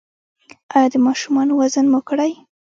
ایا 0.75 0.87
د 0.93 0.95
ماشومانو 1.07 1.53
وزن 1.61 1.85
مو 1.91 1.99
کړی؟ 2.09 2.31